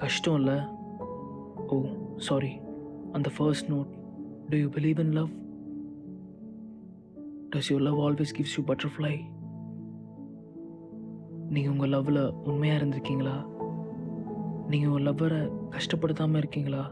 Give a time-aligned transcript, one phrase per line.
[0.00, 0.58] கஷ்டம் இல்லை
[1.68, 1.76] oh
[2.16, 2.52] sorry
[3.12, 3.90] அந்த first note
[4.50, 5.30] do you believe in love
[7.50, 9.14] does your love always gives you butterfly
[11.48, 13.36] நீங்கள் உங்கள் லவ்வில் உண்மையாக இருந்திருக்கீங்களா?
[14.68, 15.40] நீங்கள் உங்கள் லவ்வரை
[15.70, 16.82] கஷ்டப்படுத்தாமல் இருக்கீங்களா?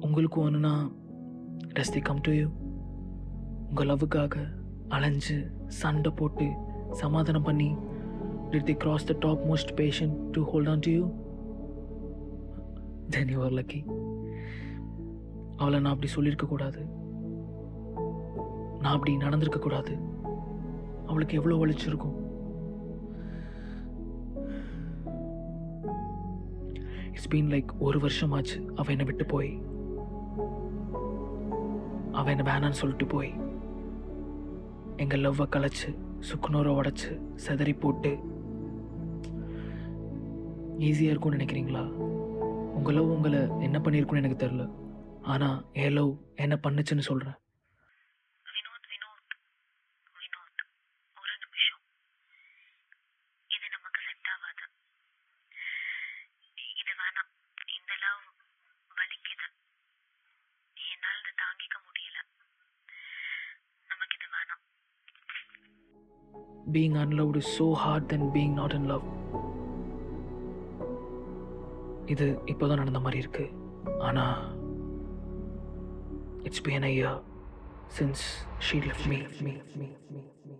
[0.00, 0.74] உங்களுக்கு ஒன்றுனா
[1.74, 2.46] does the come to you
[3.68, 4.36] உங்கள் லவ்வுக்காக
[4.88, 5.36] அலைஞ்சு
[5.80, 6.46] சண்டை போட்டு
[6.92, 7.68] சமாதானம் பண்ணி
[8.50, 11.04] did the cross the top most passion to hold on to you
[13.10, 13.80] then you're lucky
[15.56, 16.80] அவளை நான் அப்படி சொல்லியிருக்க கூடாது.
[18.80, 19.98] நான் அப்படி நடந்திருக்க கூடாது.
[21.06, 22.16] அவளுக்கு எவ்வளோ வலிச்சிருக்கும்
[27.08, 28.58] இட்ஸ் பீன் லைக் ஒரு வருஷமாச்சு.
[28.74, 29.62] அவ என்னை விட்டு போய்.
[32.12, 33.32] அவ என்னை வேணான்னு சொல்லிட்டு போய்.
[34.96, 35.90] எங்கள் லவ்வை கலைச்சு
[36.30, 38.18] சுக்குநூரை உடச்சி செதறி போட்டு.
[40.78, 41.84] ஈஸியாக இருக்கும்னு நினைக்கிறீங்களா?
[42.76, 44.64] உங்கள் லவ் உங்களை என்ன பண்ணியிருக்குன்னு எனக்கு தெரில
[45.24, 47.38] ஆனால் என் லவ் என்ன பண்ணுச்சுன்னு சொல்கிறேன்
[48.46, 48.94] love
[66.66, 69.23] being unloved is so hard than being not in love.
[72.06, 73.44] இது இப்போதான் நடந்த மாதிரி இருக்கு
[73.98, 74.40] ஆனால்
[76.42, 77.18] it's been a year
[77.98, 78.24] since
[78.70, 80.56] she left me me me me me